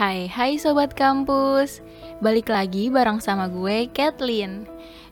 Hai, 0.00 0.32
hai 0.32 0.56
sobat 0.56 0.96
kampus. 0.96 1.84
Balik 2.24 2.48
lagi 2.48 2.88
bareng 2.88 3.20
sama 3.20 3.52
gue, 3.52 3.84
Kathleen. 3.92 4.64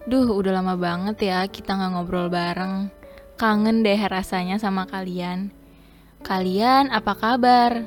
Duh, 0.09 0.25
udah 0.25 0.49
lama 0.49 0.81
banget 0.81 1.29
ya 1.29 1.45
kita 1.45 1.77
nggak 1.77 1.93
ngobrol 1.93 2.33
bareng. 2.33 2.89
Kangen 3.37 3.85
deh 3.85 4.01
rasanya 4.09 4.57
sama 4.57 4.89
kalian. 4.89 5.53
Kalian 6.25 6.89
apa 6.89 7.13
kabar? 7.21 7.85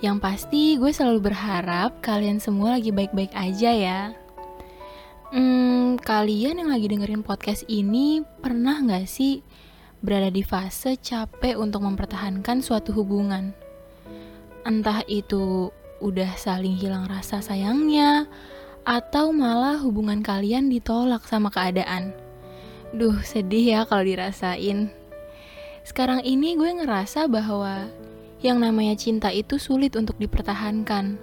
Yang 0.00 0.16
pasti 0.24 0.80
gue 0.80 0.88
selalu 0.88 1.20
berharap 1.20 2.00
kalian 2.00 2.40
semua 2.40 2.80
lagi 2.80 2.96
baik-baik 2.96 3.36
aja 3.36 3.68
ya. 3.68 4.00
Hmm, 5.36 6.00
kalian 6.00 6.64
yang 6.64 6.72
lagi 6.72 6.88
dengerin 6.88 7.20
podcast 7.20 7.68
ini 7.68 8.24
pernah 8.24 8.80
nggak 8.80 9.04
sih 9.04 9.44
berada 10.00 10.32
di 10.32 10.40
fase 10.40 10.96
capek 10.96 11.60
untuk 11.60 11.84
mempertahankan 11.84 12.64
suatu 12.64 12.96
hubungan? 12.96 13.52
Entah 14.64 15.04
itu 15.12 15.68
udah 16.02 16.34
saling 16.34 16.74
hilang 16.74 17.06
rasa 17.06 17.38
sayangnya, 17.38 18.26
atau 18.82 19.30
malah 19.30 19.78
hubungan 19.78 20.20
kalian 20.26 20.66
ditolak 20.66 21.22
sama 21.30 21.54
keadaan. 21.54 22.10
Duh, 22.90 23.22
sedih 23.22 23.78
ya 23.78 23.80
kalau 23.86 24.02
dirasain. 24.02 24.90
Sekarang 25.86 26.20
ini 26.26 26.58
gue 26.58 26.70
ngerasa 26.82 27.30
bahwa 27.30 27.86
yang 28.42 28.58
namanya 28.58 28.98
cinta 28.98 29.30
itu 29.30 29.56
sulit 29.56 29.94
untuk 29.94 30.18
dipertahankan. 30.18 31.16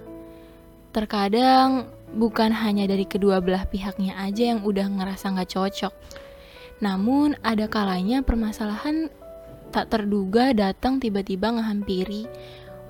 Terkadang 0.90 1.86
bukan 2.16 2.50
hanya 2.50 2.90
dari 2.90 3.06
kedua 3.06 3.38
belah 3.38 3.68
pihaknya 3.68 4.18
aja 4.18 4.56
yang 4.56 4.66
udah 4.66 4.88
ngerasa 4.88 5.30
nggak 5.36 5.52
cocok. 5.52 5.94
Namun 6.80 7.36
ada 7.44 7.68
kalanya 7.68 8.24
permasalahan 8.24 9.12
tak 9.70 9.92
terduga 9.92 10.50
datang 10.50 10.98
tiba-tiba 10.98 11.54
ngehampiri 11.54 12.26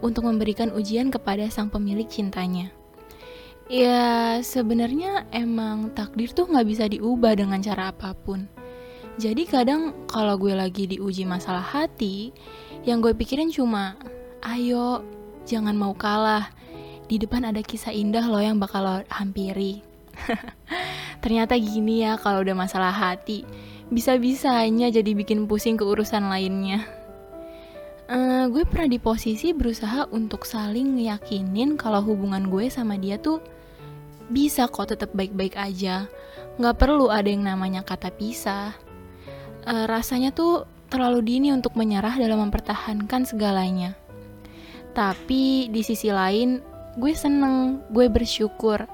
untuk 0.01 0.29
memberikan 0.29 0.73
ujian 0.73 1.09
kepada 1.09 1.49
sang 1.49 1.69
pemilik 1.73 2.09
cintanya. 2.09 2.73
Ya, 3.71 4.43
sebenarnya 4.43 5.31
emang 5.31 5.95
takdir 5.95 6.35
tuh 6.35 6.51
nggak 6.51 6.67
bisa 6.67 6.85
diubah 6.91 7.39
dengan 7.39 7.63
cara 7.63 7.95
apa 7.95 8.19
pun. 8.19 8.51
Jadi 9.15 9.47
kadang 9.47 9.95
kalau 10.11 10.35
gue 10.43 10.57
lagi 10.59 10.91
diuji 10.91 11.23
masalah 11.23 11.63
hati, 11.63 12.35
yang 12.83 12.99
gue 12.99 13.15
pikirin 13.15 13.55
cuma, 13.55 13.95
ayo 14.43 15.07
jangan 15.47 15.79
mau 15.79 15.95
kalah. 15.95 16.51
Di 17.07 17.23
depan 17.23 17.47
ada 17.47 17.63
kisah 17.63 17.95
indah 17.95 18.27
loh 18.27 18.43
yang 18.43 18.59
bakal 18.59 18.83
lo 18.83 18.97
hampiri. 19.07 19.87
Ternyata 21.23 21.55
gini 21.55 22.03
ya 22.03 22.19
kalau 22.19 22.43
udah 22.43 22.59
masalah 22.59 22.91
hati, 22.91 23.47
bisa-bisanya 23.87 24.91
jadi 24.91 25.15
bikin 25.15 25.47
pusing 25.47 25.79
ke 25.79 25.87
urusan 25.87 26.27
lainnya 26.27 27.00
uh, 28.11 28.45
gue 28.51 28.67
pernah 28.67 28.91
di 28.91 28.99
posisi 28.99 29.55
berusaha 29.55 30.11
untuk 30.11 30.43
saling 30.43 30.99
ngeyakinin 30.99 31.79
kalau 31.79 32.03
hubungan 32.03 32.51
gue 32.51 32.67
sama 32.67 32.99
dia 32.99 33.17
tuh 33.17 33.39
bisa 34.31 34.67
kok 34.71 34.91
tetap 34.95 35.11
baik-baik 35.15 35.55
aja. 35.59 36.11
Nggak 36.59 36.77
perlu 36.79 37.11
ada 37.11 37.27
yang 37.27 37.47
namanya 37.47 37.87
kata 37.87 38.11
pisah. 38.11 38.75
Uh, 39.67 39.87
rasanya 39.87 40.35
tuh 40.35 40.67
terlalu 40.91 41.23
dini 41.23 41.49
untuk 41.55 41.79
menyerah 41.79 42.19
dalam 42.19 42.43
mempertahankan 42.51 43.27
segalanya. 43.27 43.95
Tapi 44.91 45.71
di 45.71 45.83
sisi 45.87 46.11
lain, 46.11 46.59
gue 46.99 47.15
seneng, 47.15 47.87
gue 47.95 48.11
bersyukur. 48.11 48.91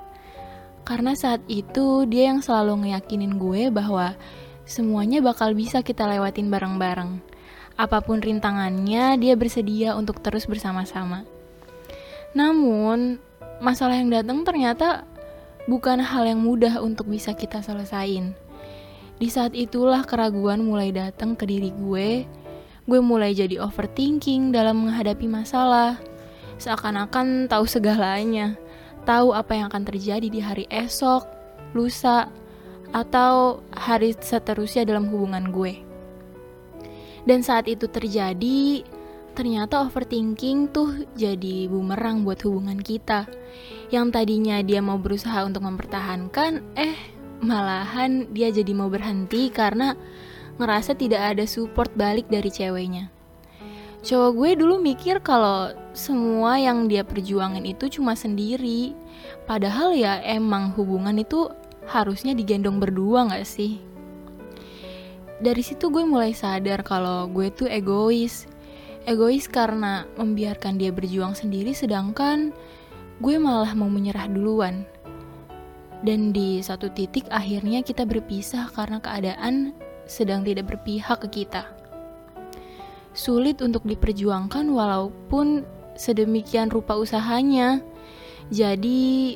Karena 0.84 1.16
saat 1.16 1.40
itu 1.48 2.04
dia 2.04 2.30
yang 2.30 2.44
selalu 2.44 2.86
ngeyakinin 2.86 3.40
gue 3.40 3.72
bahwa 3.72 4.12
semuanya 4.68 5.24
bakal 5.24 5.56
bisa 5.56 5.80
kita 5.80 6.04
lewatin 6.04 6.52
bareng-bareng 6.52 7.35
Apa 7.76 8.00
pun 8.00 8.24
rintangannya, 8.24 9.20
dia 9.20 9.36
bersedia 9.36 9.92
untuk 10.00 10.24
terus 10.24 10.48
bersama-sama. 10.48 11.28
Namun, 12.32 13.20
masalah 13.60 14.00
yang 14.00 14.08
datang 14.08 14.44
ternyata 14.44 15.04
bukan 15.68 16.00
hal 16.00 16.24
yang 16.24 16.40
mudah 16.40 16.80
untuk 16.80 17.08
bisa 17.08 17.36
kita 17.36 17.60
selesain. 17.60 18.32
Di 19.16 19.28
saat 19.32 19.56
itulah 19.56 20.04
keraguan 20.04 20.64
mulai 20.64 20.92
datang 20.92 21.32
ke 21.36 21.48
diri 21.48 21.72
gue. 21.72 22.28
Gue 22.84 23.00
mulai 23.00 23.32
jadi 23.32 23.60
overthinking 23.64 24.52
dalam 24.52 24.84
menghadapi 24.84 25.24
masalah. 25.24 25.96
Seakan-akan 26.60 27.48
tahu 27.48 27.64
segalanya, 27.64 28.56
tahu 29.08 29.32
apa 29.32 29.56
yang 29.56 29.72
akan 29.72 29.84
terjadi 29.84 30.28
di 30.28 30.40
hari 30.40 30.64
esok, 30.68 31.24
lusa, 31.72 32.28
atau 32.92 33.60
hari 33.72 34.12
seterusnya 34.16 34.84
dalam 34.84 35.08
hubungan 35.08 35.48
gue. 35.52 35.85
Dan 37.26 37.42
saat 37.42 37.66
itu 37.66 37.90
terjadi, 37.90 38.86
ternyata 39.34 39.82
overthinking 39.82 40.70
tuh 40.70 41.04
jadi 41.18 41.66
bumerang 41.66 42.22
buat 42.22 42.38
hubungan 42.46 42.78
kita. 42.78 43.26
Yang 43.90 44.06
tadinya 44.14 44.62
dia 44.62 44.78
mau 44.78 44.96
berusaha 44.96 45.42
untuk 45.42 45.66
mempertahankan, 45.66 46.62
eh 46.78 46.94
malahan 47.42 48.30
dia 48.32 48.48
jadi 48.48 48.72
mau 48.72 48.88
berhenti 48.88 49.50
karena 49.50 49.98
ngerasa 50.56 50.96
tidak 50.96 51.36
ada 51.36 51.44
support 51.44 51.92
balik 51.98 52.30
dari 52.32 52.48
ceweknya. 52.48 53.12
Cowok 54.06 54.32
gue 54.38 54.50
dulu 54.62 54.78
mikir 54.78 55.18
kalau 55.18 55.74
semua 55.90 56.62
yang 56.62 56.86
dia 56.86 57.02
perjuangin 57.02 57.66
itu 57.66 57.90
cuma 57.98 58.14
sendiri. 58.14 58.94
Padahal 59.50 59.98
ya 59.98 60.22
emang 60.22 60.70
hubungan 60.78 61.18
itu 61.18 61.50
harusnya 61.90 62.30
digendong 62.30 62.78
berdua 62.78 63.26
gak 63.26 63.42
sih? 63.42 63.82
Dari 65.36 65.60
situ 65.60 65.92
gue 65.92 66.04
mulai 66.04 66.32
sadar 66.32 66.80
kalau 66.80 67.28
gue 67.28 67.52
tuh 67.52 67.68
egois. 67.68 68.48
Egois 69.06 69.46
karena 69.46 70.08
membiarkan 70.18 70.80
dia 70.80 70.90
berjuang 70.90 71.36
sendiri 71.36 71.70
sedangkan 71.70 72.50
gue 73.22 73.36
malah 73.36 73.72
mau 73.76 73.88
menyerah 73.88 74.26
duluan. 74.32 74.88
Dan 76.04 76.32
di 76.32 76.60
satu 76.60 76.92
titik 76.92 77.24
akhirnya 77.32 77.80
kita 77.80 78.04
berpisah 78.04 78.68
karena 78.72 79.00
keadaan 79.00 79.72
sedang 80.04 80.44
tidak 80.44 80.72
berpihak 80.72 81.18
ke 81.24 81.44
kita. 81.44 81.68
Sulit 83.16 83.64
untuk 83.64 83.84
diperjuangkan 83.88 84.68
walaupun 84.68 85.64
sedemikian 85.96 86.68
rupa 86.68 87.00
usahanya. 87.00 87.80
Jadi 88.52 89.34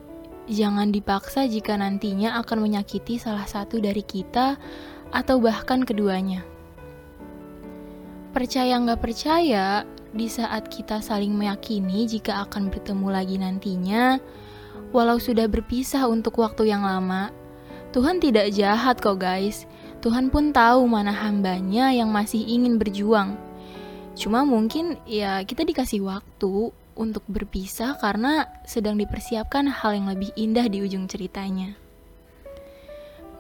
jangan 0.51 0.91
dipaksa 0.91 1.47
jika 1.47 1.79
nantinya 1.79 2.37
akan 2.43 2.67
menyakiti 2.67 3.17
salah 3.17 3.47
satu 3.47 3.79
dari 3.79 4.03
kita 4.03 4.59
atau 5.15 5.39
bahkan 5.39 5.87
keduanya. 5.87 6.43
Percaya 8.35 8.79
nggak 8.79 9.01
percaya, 9.03 9.87
di 10.11 10.27
saat 10.27 10.67
kita 10.67 10.99
saling 10.99 11.31
meyakini 11.31 12.07
jika 12.11 12.43
akan 12.47 12.71
bertemu 12.71 13.09
lagi 13.11 13.37
nantinya, 13.39 14.19
walau 14.91 15.23
sudah 15.23 15.47
berpisah 15.47 16.11
untuk 16.11 16.43
waktu 16.43 16.71
yang 16.71 16.83
lama, 16.83 17.31
Tuhan 17.91 18.23
tidak 18.23 18.55
jahat 18.55 19.03
kok 19.03 19.19
guys. 19.19 19.67
Tuhan 20.01 20.31
pun 20.31 20.55
tahu 20.55 20.87
mana 20.87 21.11
hambanya 21.11 21.91
yang 21.91 22.11
masih 22.11 22.41
ingin 22.43 22.79
berjuang. 22.79 23.35
Cuma 24.15 24.47
mungkin 24.47 24.99
ya 25.07 25.43
kita 25.43 25.67
dikasih 25.67 26.07
waktu 26.07 26.71
untuk 27.01 27.25
berpisah 27.25 27.97
karena 27.97 28.45
sedang 28.69 29.01
dipersiapkan 29.01 29.73
hal 29.73 29.97
yang 29.97 30.13
lebih 30.13 30.29
indah 30.37 30.69
di 30.69 30.85
ujung 30.85 31.09
ceritanya. 31.09 31.73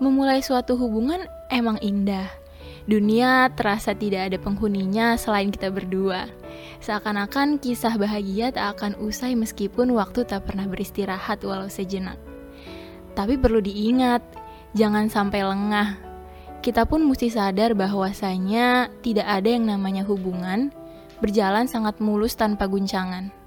Memulai 0.00 0.40
suatu 0.40 0.80
hubungan 0.80 1.28
emang 1.52 1.76
indah. 1.84 2.24
Dunia 2.88 3.52
terasa 3.52 3.92
tidak 3.92 4.32
ada 4.32 4.40
penghuninya 4.40 5.20
selain 5.20 5.52
kita 5.52 5.68
berdua. 5.68 6.24
Seakan-akan 6.80 7.60
kisah 7.60 8.00
bahagia 8.00 8.48
tak 8.48 8.80
akan 8.80 8.96
usai 9.04 9.36
meskipun 9.36 9.92
waktu 9.92 10.24
tak 10.24 10.48
pernah 10.48 10.64
beristirahat 10.64 11.44
walau 11.44 11.68
sejenak. 11.68 12.16
Tapi 13.12 13.36
perlu 13.36 13.60
diingat, 13.60 14.24
jangan 14.72 15.12
sampai 15.12 15.44
lengah. 15.44 16.00
Kita 16.64 16.88
pun 16.88 17.04
mesti 17.04 17.28
sadar 17.28 17.76
bahwasanya 17.76 18.88
tidak 19.04 19.28
ada 19.28 19.48
yang 19.52 19.68
namanya 19.68 20.08
hubungan 20.08 20.72
berjalan 21.20 21.68
sangat 21.68 22.00
mulus 22.00 22.32
tanpa 22.32 22.64
guncangan. 22.64 23.39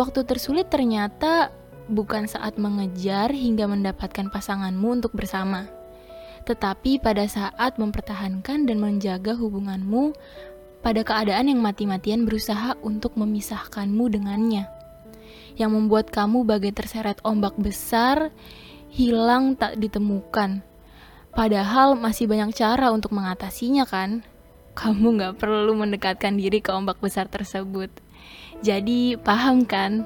Waktu 0.00 0.24
tersulit 0.24 0.72
ternyata 0.72 1.52
bukan 1.84 2.24
saat 2.24 2.56
mengejar 2.56 3.36
hingga 3.36 3.68
mendapatkan 3.68 4.32
pasanganmu 4.32 4.96
untuk 4.96 5.12
bersama, 5.12 5.68
tetapi 6.48 7.04
pada 7.04 7.28
saat 7.28 7.76
mempertahankan 7.76 8.64
dan 8.64 8.80
menjaga 8.80 9.36
hubunganmu 9.36 10.16
pada 10.80 11.04
keadaan 11.04 11.52
yang 11.52 11.60
mati-matian 11.60 12.24
berusaha 12.24 12.80
untuk 12.80 13.12
memisahkanmu 13.20 14.08
dengannya, 14.08 14.64
yang 15.60 15.76
membuat 15.76 16.08
kamu 16.08 16.48
bagai 16.48 16.72
terseret 16.72 17.20
ombak 17.20 17.60
besar, 17.60 18.32
hilang 18.88 19.52
tak 19.52 19.76
ditemukan. 19.76 20.64
Padahal 21.36 22.00
masih 22.00 22.24
banyak 22.24 22.56
cara 22.56 22.88
untuk 22.88 23.12
mengatasinya 23.12 23.84
kan? 23.84 24.24
Kamu 24.72 25.20
gak 25.20 25.44
perlu 25.44 25.76
mendekatkan 25.76 26.40
diri 26.40 26.64
ke 26.64 26.72
ombak 26.72 27.04
besar 27.04 27.28
tersebut. 27.28 27.92
Jadi 28.60 29.16
paham 29.20 29.64
kan? 29.64 30.04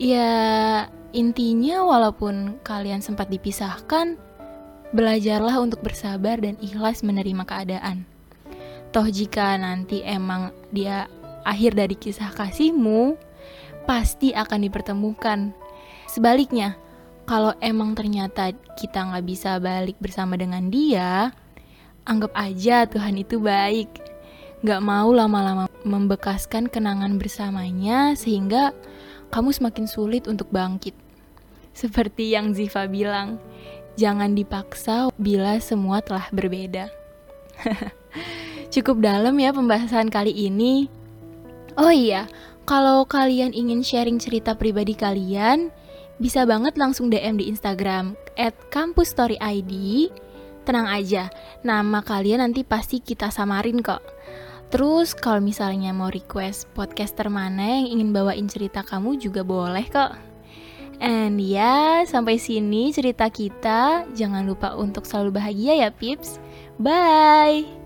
Ya, 0.00 0.32
intinya 1.12 1.84
walaupun 1.84 2.60
kalian 2.64 3.00
sempat 3.00 3.28
dipisahkan, 3.28 4.16
belajarlah 4.92 5.56
untuk 5.60 5.84
bersabar 5.84 6.40
dan 6.40 6.56
ikhlas 6.60 7.04
menerima 7.04 7.44
keadaan. 7.44 8.08
Toh 8.92 9.08
jika 9.08 9.56
nanti 9.60 10.00
emang 10.04 10.56
dia 10.72 11.08
akhir 11.44 11.76
dari 11.76 11.96
kisah 11.96 12.32
kasihmu, 12.32 13.16
pasti 13.84 14.32
akan 14.32 14.64
dipertemukan. 14.64 15.52
Sebaliknya, 16.08 16.80
kalau 17.28 17.52
emang 17.60 17.92
ternyata 17.92 18.54
kita 18.78 19.04
nggak 19.12 19.26
bisa 19.26 19.58
balik 19.60 19.98
bersama 20.00 20.38
dengan 20.38 20.72
dia, 20.72 21.34
anggap 22.06 22.32
aja 22.32 22.86
Tuhan 22.86 23.20
itu 23.20 23.42
baik. 23.42 23.90
Gak 24.64 24.80
mau 24.80 25.12
lama-lama 25.12 25.68
membekaskan 25.84 26.72
kenangan 26.72 27.20
bersamanya 27.20 28.16
sehingga 28.16 28.72
kamu 29.28 29.52
semakin 29.52 29.86
sulit 29.90 30.24
untuk 30.30 30.48
bangkit. 30.48 30.96
Seperti 31.76 32.32
yang 32.32 32.56
Ziva 32.56 32.88
bilang, 32.88 33.36
jangan 34.00 34.32
dipaksa 34.32 35.12
bila 35.20 35.60
semua 35.60 36.00
telah 36.00 36.28
berbeda. 36.32 36.88
Cukup 38.72 39.04
dalam 39.04 39.36
ya 39.36 39.52
pembahasan 39.52 40.08
kali 40.08 40.32
ini. 40.32 40.88
Oh 41.76 41.92
iya, 41.92 42.24
kalau 42.64 43.04
kalian 43.04 43.52
ingin 43.52 43.84
sharing 43.84 44.16
cerita 44.16 44.56
pribadi 44.56 44.96
kalian, 44.96 45.68
bisa 46.16 46.48
banget 46.48 46.80
langsung 46.80 47.12
DM 47.12 47.36
di 47.36 47.52
Instagram 47.52 48.16
kampusstoryid. 48.72 50.12
Tenang 50.66 50.90
aja, 50.90 51.30
nama 51.62 52.02
kalian 52.02 52.42
nanti 52.42 52.66
pasti 52.66 52.98
kita 52.98 53.30
samarin 53.30 53.86
kok. 53.86 54.02
Terus 54.66 55.14
kalau 55.14 55.38
misalnya 55.38 55.94
mau 55.94 56.10
request 56.10 56.66
podcaster 56.74 57.30
mana 57.30 57.78
yang 57.78 57.86
ingin 57.86 58.10
bawain 58.10 58.50
cerita 58.50 58.82
kamu 58.82 59.14
juga 59.22 59.46
boleh 59.46 59.86
kok. 59.86 60.18
And 60.98 61.38
ya, 61.38 62.02
sampai 62.02 62.42
sini 62.42 62.90
cerita 62.90 63.30
kita. 63.30 64.10
Jangan 64.10 64.42
lupa 64.42 64.74
untuk 64.74 65.06
selalu 65.06 65.38
bahagia 65.38 65.86
ya, 65.86 65.90
Pips. 65.94 66.42
Bye! 66.82 67.85